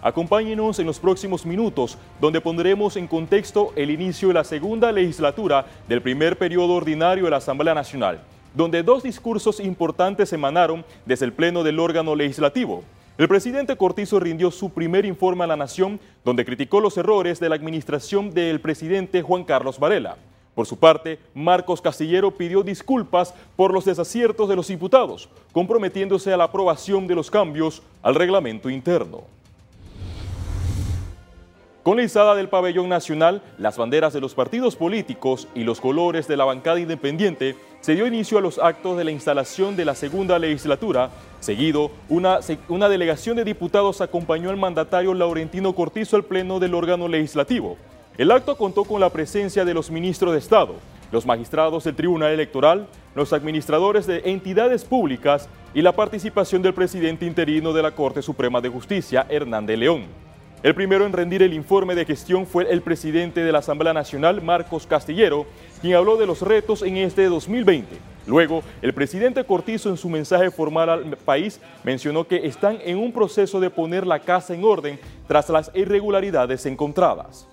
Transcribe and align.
Acompáñenos 0.00 0.78
en 0.78 0.86
los 0.86 1.00
próximos 1.00 1.44
minutos, 1.44 1.98
donde 2.20 2.40
pondremos 2.40 2.96
en 2.96 3.08
contexto 3.08 3.72
el 3.74 3.90
inicio 3.90 4.28
de 4.28 4.34
la 4.34 4.44
segunda 4.44 4.92
legislatura 4.92 5.66
del 5.88 6.02
primer 6.02 6.38
periodo 6.38 6.74
ordinario 6.74 7.24
de 7.24 7.30
la 7.30 7.38
Asamblea 7.38 7.74
Nacional, 7.74 8.20
donde 8.54 8.84
dos 8.84 9.02
discursos 9.02 9.58
importantes 9.58 10.32
emanaron 10.32 10.84
desde 11.04 11.24
el 11.24 11.32
Pleno 11.32 11.64
del 11.64 11.80
órgano 11.80 12.14
legislativo. 12.14 12.84
El 13.18 13.26
presidente 13.26 13.76
Cortizo 13.76 14.20
rindió 14.20 14.52
su 14.52 14.70
primer 14.70 15.04
informe 15.04 15.42
a 15.42 15.48
la 15.48 15.56
Nación, 15.56 15.98
donde 16.24 16.44
criticó 16.44 16.78
los 16.78 16.96
errores 16.96 17.40
de 17.40 17.48
la 17.48 17.56
administración 17.56 18.30
del 18.30 18.60
presidente 18.60 19.22
Juan 19.22 19.42
Carlos 19.42 19.80
Varela. 19.80 20.16
Por 20.54 20.66
su 20.66 20.76
parte, 20.76 21.18
Marcos 21.34 21.80
Castillero 21.80 22.30
pidió 22.30 22.62
disculpas 22.62 23.34
por 23.56 23.72
los 23.72 23.84
desaciertos 23.84 24.48
de 24.48 24.54
los 24.54 24.68
diputados, 24.68 25.28
comprometiéndose 25.50 26.32
a 26.32 26.36
la 26.36 26.44
aprobación 26.44 27.08
de 27.08 27.16
los 27.16 27.32
cambios 27.32 27.82
al 28.02 28.14
reglamento 28.14 28.70
interno. 28.70 29.37
Con 31.88 31.96
la 31.96 32.02
izada 32.02 32.34
del 32.34 32.50
pabellón 32.50 32.90
nacional, 32.90 33.40
las 33.56 33.78
banderas 33.78 34.12
de 34.12 34.20
los 34.20 34.34
partidos 34.34 34.76
políticos 34.76 35.48
y 35.54 35.64
los 35.64 35.80
colores 35.80 36.28
de 36.28 36.36
la 36.36 36.44
bancada 36.44 36.78
independiente, 36.78 37.56
se 37.80 37.94
dio 37.94 38.06
inicio 38.06 38.36
a 38.36 38.42
los 38.42 38.58
actos 38.58 38.98
de 38.98 39.04
la 39.04 39.10
instalación 39.10 39.74
de 39.74 39.86
la 39.86 39.94
segunda 39.94 40.38
legislatura. 40.38 41.08
Seguido, 41.40 41.90
una, 42.10 42.40
delegación 42.90 43.38
de 43.38 43.44
diputados 43.44 44.02
acompañó 44.02 44.50
al 44.50 44.58
mandatario 44.58 45.14
Laurentino 45.14 45.74
Cortizo 45.74 46.16
al 46.16 46.24
pleno 46.24 46.60
del 46.60 46.74
órgano 46.74 47.08
legislativo. 47.08 47.78
El 48.18 48.32
acto 48.32 48.58
contó 48.58 48.84
con 48.84 49.00
la 49.00 49.08
presencia 49.08 49.64
de 49.64 49.72
los 49.72 49.90
ministros 49.90 50.34
de 50.34 50.40
Estado, 50.40 50.74
los 51.10 51.24
magistrados 51.24 51.84
del 51.84 51.96
Tribunal 51.96 52.32
Electoral, 52.32 52.86
los 53.14 53.32
administradores 53.32 54.06
de 54.06 54.20
entidades 54.26 54.84
públicas 54.84 55.48
y 55.72 55.80
la 55.80 55.92
participación 55.92 56.60
del 56.60 56.74
presidente 56.74 57.24
interino 57.24 57.72
de 57.72 57.82
la 57.82 57.92
Corte 57.92 58.20
Suprema 58.20 58.60
de 58.60 58.68
Justicia, 58.68 59.24
Hernán 59.30 59.64
de 59.64 59.78
León. 59.78 60.27
El 60.60 60.74
primero 60.74 61.06
en 61.06 61.12
rendir 61.12 61.44
el 61.44 61.54
informe 61.54 61.94
de 61.94 62.04
gestión 62.04 62.44
fue 62.44 62.68
el 62.68 62.82
presidente 62.82 63.44
de 63.44 63.52
la 63.52 63.60
Asamblea 63.60 63.92
Nacional, 63.92 64.42
Marcos 64.42 64.88
Castillero, 64.88 65.46
quien 65.80 65.94
habló 65.94 66.16
de 66.16 66.26
los 66.26 66.42
retos 66.42 66.82
en 66.82 66.96
este 66.96 67.26
2020. 67.26 67.96
Luego, 68.26 68.64
el 68.82 68.92
presidente 68.92 69.44
Cortizo 69.44 69.88
en 69.88 69.96
su 69.96 70.08
mensaje 70.08 70.50
formal 70.50 70.90
al 70.90 71.16
país 71.16 71.60
mencionó 71.84 72.26
que 72.26 72.44
están 72.44 72.78
en 72.84 72.98
un 72.98 73.12
proceso 73.12 73.60
de 73.60 73.70
poner 73.70 74.04
la 74.04 74.18
casa 74.18 74.52
en 74.52 74.64
orden 74.64 74.98
tras 75.28 75.48
las 75.48 75.70
irregularidades 75.74 76.66
encontradas. 76.66 77.46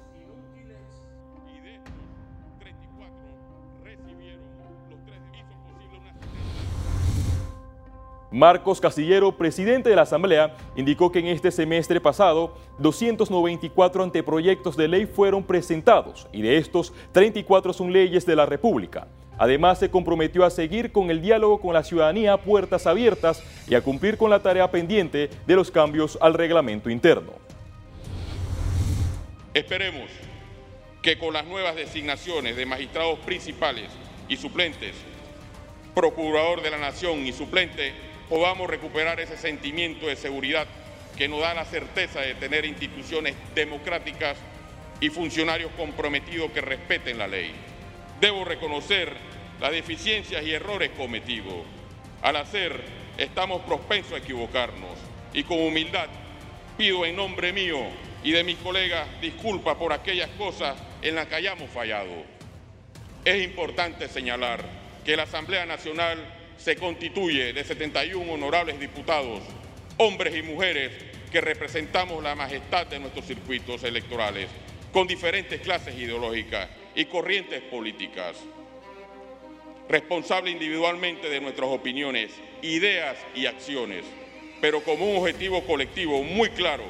Marcos 8.32 8.82
Castillero, 8.82 9.38
presidente 9.38 9.90
de 9.90 9.96
la 9.96 10.02
Asamblea, 10.02 10.56
indicó 10.76 11.12
que 11.12 11.20
en 11.20 11.28
este 11.28 11.52
semestre 11.52 12.02
pasado 12.02 12.56
294 12.80 14.04
anteproyectos 14.04 14.76
de 14.76 14.88
ley 14.88 15.06
fueron 15.06 15.44
presentados 15.44 16.28
y 16.34 16.42
de 16.42 16.58
estos 16.58 16.92
34 17.12 17.72
son 17.72 17.94
leyes 17.94 18.26
de 18.26 18.36
la 18.36 18.46
República. 18.46 19.08
Además, 19.38 19.80
se 19.80 19.90
comprometió 19.90 20.46
a 20.46 20.50
seguir 20.50 20.92
con 20.92 21.12
el 21.12 21.22
diálogo 21.22 21.60
con 21.60 21.74
la 21.74 21.84
ciudadanía 21.84 22.34
a 22.34 22.42
puertas 22.42 22.88
abiertas 22.88 23.44
y 23.68 23.76
a 23.76 23.82
cumplir 23.82 24.18
con 24.18 24.30
la 24.30 24.40
tarea 24.40 24.72
pendiente 24.72 25.30
de 25.46 25.56
los 25.56 25.72
cambios 25.72 26.18
al 26.22 26.34
reglamento 26.34 26.90
interno. 26.90 27.34
Esperemos 29.54 30.10
que 31.02 31.18
con 31.18 31.34
las 31.34 31.46
nuevas 31.46 31.76
designaciones 31.76 32.56
de 32.56 32.66
magistrados 32.66 33.20
principales 33.20 33.90
y 34.28 34.38
suplentes, 34.38 34.96
procurador 35.94 36.62
de 36.62 36.72
la 36.72 36.78
Nación 36.78 37.26
y 37.28 37.32
suplente, 37.32 37.94
podamos 38.30 38.70
recuperar 38.70 39.20
ese 39.20 39.38
sentimiento 39.38 40.08
de 40.08 40.16
seguridad 40.16 40.68
que 41.18 41.28
nos 41.28 41.42
da 41.42 41.54
la 41.54 41.66
certeza 41.66 42.22
de 42.22 42.36
tener 42.36 42.66
instituciones 42.66 43.36
democráticas 43.54 44.38
y 45.00 45.10
funcionarios 45.10 45.72
comprometidos 45.78 46.52
que 46.52 46.62
respeten 46.62 47.18
la 47.18 47.28
ley. 47.28 47.54
Debo 48.20 48.46
reconocer 48.46 49.14
las 49.60 49.72
deficiencias 49.72 50.44
y 50.44 50.54
errores 50.54 50.92
cometidos. 50.98 51.66
Al 52.22 52.36
hacer, 52.38 52.82
estamos 53.18 53.62
propensos 53.62 54.14
a 54.14 54.18
equivocarnos 54.18 54.98
y 55.34 55.44
con 55.44 55.60
humildad 55.60 56.08
pido 56.78 57.06
en 57.06 57.16
nombre 57.16 57.54
mío 57.54 57.80
y 58.24 58.32
de 58.32 58.44
mis 58.44 58.58
colegas 58.58 59.08
disculpas 59.22 59.76
por 59.76 59.94
aquellas 59.94 60.30
cosas 60.32 60.76
en 61.02 61.16
las 61.16 61.28
que 61.28 61.36
hayamos 61.36 61.70
fallado. 61.70 62.24
Es 63.24 63.44
importante 63.44 64.08
señalar 64.08 64.64
que 65.06 65.16
la 65.16 65.24
Asamblea 65.24 65.66
Nacional 65.66 66.18
se 66.58 66.76
constituye 66.76 67.54
de 67.54 67.64
71 67.64 68.32
honorables 68.32 68.80
diputados, 68.80 69.42
hombres 69.98 70.36
y 70.36 70.42
mujeres 70.42 70.92
que 71.32 71.42
representamos 71.42 72.24
la 72.24 72.36
majestad 72.36 72.88
de 72.88 73.00
nuestros 73.00 73.26
circuitos 73.26 73.84
electorales, 73.84 74.48
con 74.92 75.08
diferentes 75.08 75.60
clases 75.62 75.96
ideológicas 75.96 76.70
y 76.96 77.06
corrientes 77.06 77.62
políticas, 77.64 78.38
responsable 79.90 80.52
individualmente 80.52 81.30
de 81.30 81.42
nuestras 81.42 81.70
opiniones, 81.70 82.32
ideas 82.62 83.18
y 83.36 83.46
acciones, 83.46 84.06
pero 84.62 84.82
con 84.84 85.02
un 85.02 85.18
objetivo 85.18 85.64
colectivo 85.66 86.24
muy 86.24 86.50
claro 86.50 86.86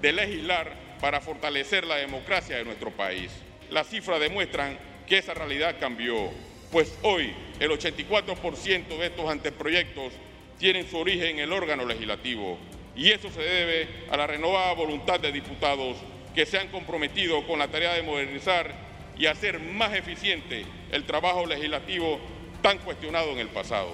de 0.00 0.12
legislar 0.12 0.72
para 1.00 1.20
fortalecer 1.20 1.86
la 1.86 1.96
democracia 1.96 2.56
de 2.56 2.64
nuestro 2.64 2.90
país. 2.90 3.30
Las 3.70 3.88
cifras 3.88 4.20
demuestran 4.20 4.78
que 5.06 5.18
esa 5.18 5.34
realidad 5.34 5.76
cambió 5.78 6.30
pues 6.70 6.96
hoy 7.02 7.32
el 7.58 7.70
84% 7.70 8.88
de 8.88 9.06
estos 9.06 9.28
anteproyectos 9.28 10.12
tienen 10.58 10.88
su 10.88 10.98
origen 10.98 11.30
en 11.30 11.38
el 11.40 11.52
órgano 11.52 11.84
legislativo 11.84 12.58
y 12.96 13.10
eso 13.10 13.30
se 13.30 13.42
debe 13.42 13.88
a 14.10 14.16
la 14.16 14.26
renovada 14.26 14.72
voluntad 14.74 15.20
de 15.20 15.32
diputados 15.32 15.96
que 16.34 16.46
se 16.46 16.58
han 16.58 16.68
comprometido 16.68 17.46
con 17.46 17.58
la 17.58 17.68
tarea 17.68 17.94
de 17.94 18.02
modernizar 18.02 18.72
y 19.18 19.26
hacer 19.26 19.58
más 19.60 19.94
eficiente 19.94 20.64
el 20.92 21.04
trabajo 21.04 21.46
legislativo 21.46 22.20
tan 22.62 22.78
cuestionado 22.78 23.32
en 23.32 23.38
el 23.38 23.48
pasado. 23.48 23.90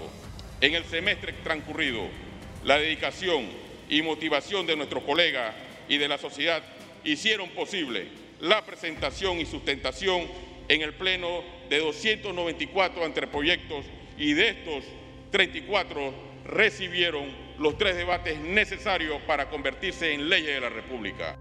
En 0.60 0.74
el 0.74 0.84
semestre 0.84 1.34
transcurrido, 1.44 2.02
la 2.64 2.78
dedicación 2.78 3.46
y 3.88 4.02
motivación 4.02 4.66
de 4.66 4.76
nuestros 4.76 5.04
colegas 5.04 5.54
y 5.88 5.98
de 5.98 6.08
la 6.08 6.18
sociedad 6.18 6.62
hicieron 7.04 7.48
posible 7.50 8.08
la 8.40 8.64
presentación 8.64 9.38
y 9.38 9.46
sustentación 9.46 10.26
en 10.68 10.82
el 10.82 10.94
Pleno 10.94 11.42
de 11.68 11.78
294 11.78 13.04
anteproyectos 13.04 13.84
y 14.18 14.34
de 14.34 14.48
estos 14.48 14.84
34 15.30 16.12
recibieron 16.44 17.24
los 17.58 17.76
tres 17.78 17.96
debates 17.96 18.38
necesarios 18.40 19.20
para 19.26 19.48
convertirse 19.50 20.12
en 20.12 20.28
leyes 20.28 20.54
de 20.54 20.60
la 20.60 20.68
República. 20.68 21.38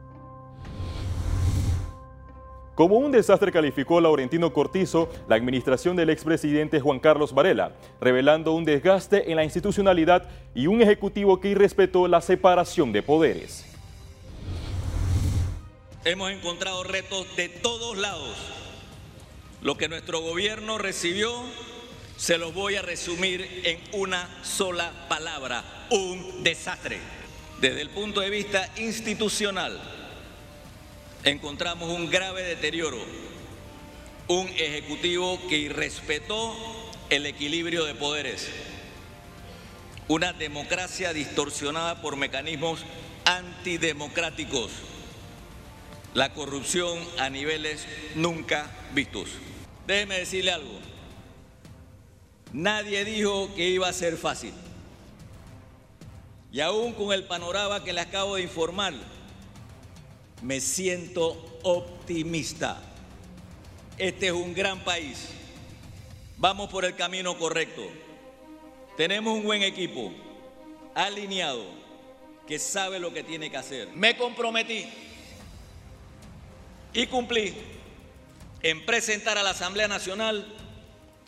Como 2.74 2.98
un 2.98 3.10
desastre 3.10 3.54
calificó 3.54 4.02
Laurentino 4.02 4.52
Cortizo 4.52 5.10
la 5.30 5.36
administración 5.36 5.96
del 5.96 6.10
expresidente 6.10 6.82
Juan 6.82 7.00
Carlos 7.00 7.34
Varela, 7.34 7.74
revelando 8.02 8.52
un 8.52 8.66
desgaste 8.66 9.32
en 9.32 9.38
la 9.38 9.46
institucionalidad 9.46 10.28
y 10.54 10.68
un 10.68 10.82
ejecutivo 10.82 11.40
que 11.40 11.50
irrespetó 11.50 12.10
la 12.10 12.20
separación 12.20 12.92
de 12.92 13.02
poderes. 13.02 13.66
Hemos 16.04 16.32
encontrado 16.32 16.84
retos 16.84 17.34
de 17.38 17.48
todos 17.48 17.98
lados 17.98 18.65
lo 19.66 19.76
que 19.78 19.90
nuestro 19.90 20.22
gobierno 20.22 20.78
recibió 20.78 21.44
se 22.18 22.38
lo 22.38 22.52
voy 22.52 22.76
a 22.76 22.84
resumir 22.84 23.64
en 23.64 23.80
una 24.00 24.30
sola 24.44 25.08
palabra, 25.10 25.88
un 25.90 26.44
desastre. 26.44 27.00
Desde 27.60 27.82
el 27.82 27.90
punto 27.90 28.22
de 28.22 28.30
vista 28.30 28.72
institucional, 28.78 29.82
encontramos 31.24 31.90
un 31.90 32.12
grave 32.12 32.44
deterioro, 32.44 33.04
un 34.28 34.48
ejecutivo 34.50 35.42
que 35.50 35.58
irrespetó 35.58 36.56
el 37.10 37.26
equilibrio 37.26 37.86
de 37.86 37.96
poderes, 37.96 38.48
una 40.08 40.32
democracia 40.32 41.12
distorsionada 41.12 42.04
por 42.04 42.18
mecanismos 42.18 42.82
antidemocráticos, 43.26 44.70
la 46.14 46.34
corrupción 46.34 47.00
a 47.18 47.32
niveles 47.32 47.88
nunca 48.14 48.70
vistos. 48.94 49.30
Déjeme 49.88 50.20
decirle 50.20 50.52
algo. 50.52 50.80
Nadie 52.54 53.06
dijo 53.06 53.54
que 53.56 53.70
iba 53.70 53.88
a 53.88 53.94
ser 53.94 54.18
fácil. 54.18 54.54
Y 56.52 56.62
aún 56.62 56.94
con 56.94 57.12
el 57.12 57.26
panorama 57.26 57.84
que 57.84 57.94
le 57.94 58.02
acabo 58.02 58.36
de 58.36 58.44
informar, 58.44 58.94
me 60.42 60.60
siento 60.62 61.60
optimista. 61.64 62.82
Este 63.98 64.28
es 64.28 64.32
un 64.32 64.54
gran 64.54 64.80
país. 64.84 65.30
Vamos 66.38 66.70
por 66.70 66.86
el 66.86 66.96
camino 66.96 67.38
correcto. 67.38 67.84
Tenemos 68.98 69.38
un 69.38 69.44
buen 69.44 69.64
equipo, 69.64 70.14
alineado, 70.94 71.66
que 72.48 72.58
sabe 72.60 73.00
lo 73.00 73.14
que 73.14 73.24
tiene 73.24 73.50
que 73.50 73.58
hacer. 73.58 73.90
Me 73.90 74.16
comprometí 74.16 74.86
y 76.94 77.08
cumplí 77.08 77.54
en 78.66 78.84
presentar 78.84 79.38
a 79.38 79.44
la 79.44 79.52
Asamblea 79.52 79.88
Nacional 79.88 80.44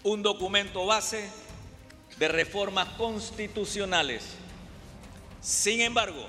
un 0.02 0.24
documento 0.24 0.88
base 0.88 1.30
de 2.18 2.28
reformas 2.30 2.90
constitucionales. 2.98 4.24
Sin 5.40 5.82
embargo, 5.82 6.26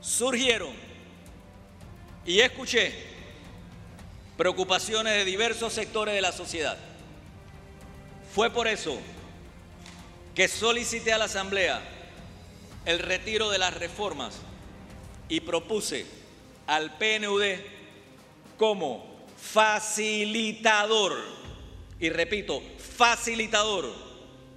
surgieron 0.00 0.72
y 2.26 2.40
escuché 2.40 2.92
preocupaciones 4.36 5.12
de 5.12 5.24
diversos 5.24 5.74
sectores 5.74 6.12
de 6.12 6.22
la 6.22 6.32
sociedad. 6.32 6.76
Fue 8.34 8.50
por 8.50 8.66
eso 8.66 8.98
que 10.34 10.48
solicité 10.48 11.12
a 11.12 11.18
la 11.18 11.26
Asamblea 11.26 11.80
el 12.84 12.98
retiro 12.98 13.48
de 13.48 13.58
las 13.58 13.74
reformas 13.74 14.40
y 15.28 15.38
propuse 15.38 16.04
al 16.66 16.98
PNUD 16.98 17.60
como 18.56 19.17
facilitador, 19.40 21.16
y 22.00 22.10
repito, 22.10 22.62
facilitador 22.78 23.90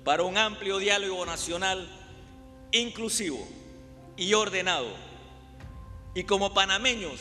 para 0.03 0.23
un 0.23 0.37
amplio 0.37 0.79
diálogo 0.79 1.25
nacional 1.25 1.87
inclusivo 2.71 3.47
y 4.17 4.33
ordenado. 4.33 4.89
Y 6.13 6.23
como 6.23 6.53
panameños, 6.53 7.19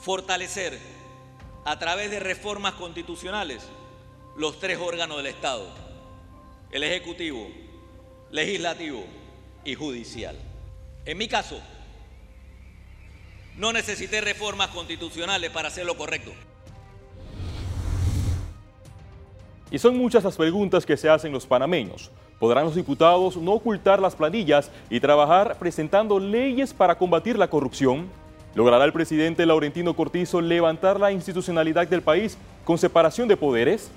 fortalecer 0.00 0.78
a 1.64 1.78
través 1.78 2.10
de 2.10 2.20
reformas 2.20 2.74
constitucionales 2.74 3.62
los 4.36 4.58
tres 4.58 4.78
órganos 4.78 5.18
del 5.18 5.26
Estado, 5.26 5.68
el 6.70 6.82
Ejecutivo, 6.82 7.48
Legislativo 8.30 9.04
y 9.64 9.74
Judicial. 9.74 10.36
En 11.04 11.18
mi 11.18 11.28
caso, 11.28 11.60
no 13.56 13.72
necesité 13.72 14.20
reformas 14.20 14.68
constitucionales 14.68 15.50
para 15.50 15.68
hacer 15.68 15.86
lo 15.86 15.96
correcto. 15.96 16.32
Y 19.70 19.78
son 19.78 19.96
muchas 19.96 20.24
las 20.24 20.36
preguntas 20.36 20.86
que 20.86 20.96
se 20.96 21.08
hacen 21.08 21.32
los 21.32 21.46
panameños. 21.46 22.10
¿Podrán 22.38 22.64
los 22.64 22.74
diputados 22.74 23.36
no 23.36 23.52
ocultar 23.52 24.00
las 24.00 24.14
planillas 24.14 24.70
y 24.90 25.00
trabajar 25.00 25.56
presentando 25.58 26.18
leyes 26.18 26.74
para 26.74 26.96
combatir 26.96 27.38
la 27.38 27.48
corrupción? 27.48 28.08
¿Logrará 28.54 28.84
el 28.84 28.92
presidente 28.92 29.46
Laurentino 29.46 29.94
Cortizo 29.94 30.40
levantar 30.40 31.00
la 31.00 31.10
institucionalidad 31.10 31.88
del 31.88 32.02
país 32.02 32.36
con 32.64 32.78
separación 32.78 33.28
de 33.28 33.36
poderes? 33.36 33.90